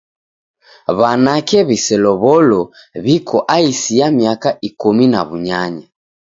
W'anake 0.97 1.59
w'iselow'olo 1.67 2.61
w'iko 3.05 3.37
aisi 3.55 3.91
ya 3.99 4.07
miaka 4.17 4.49
ikumi 4.67 5.05
na 5.13 5.19
w'unyanya. 5.27 5.85